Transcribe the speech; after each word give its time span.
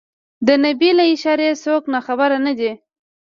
د 0.47 0.49
نبي 0.63 0.89
له 0.99 1.03
اشارې 1.13 1.49
څوک 1.63 1.83
ناخبر 1.93 2.31
نه 2.45 2.53
دي. 2.59 2.71